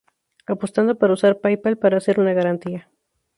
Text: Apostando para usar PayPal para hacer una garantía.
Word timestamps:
Apostando 0.53 0.91
para 0.99 1.15
usar 1.17 1.33
PayPal 1.43 1.75
para 1.77 1.97
hacer 1.97 2.15
una 2.19 2.33
garantía. 2.39 2.81